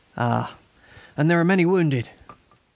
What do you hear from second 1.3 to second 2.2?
are many wounded."